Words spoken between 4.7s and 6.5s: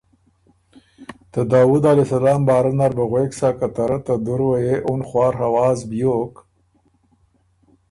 اُن خواڒ اواز بيوک